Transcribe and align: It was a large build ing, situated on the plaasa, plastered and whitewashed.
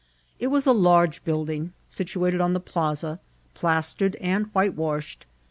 It 0.39 0.47
was 0.47 0.65
a 0.65 0.71
large 0.71 1.23
build 1.23 1.51
ing, 1.51 1.73
situated 1.87 2.41
on 2.41 2.53
the 2.53 2.59
plaasa, 2.59 3.19
plastered 3.53 4.15
and 4.15 4.47
whitewashed. 4.47 5.27